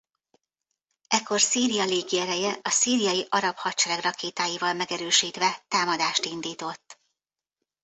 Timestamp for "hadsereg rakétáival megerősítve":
3.57-5.63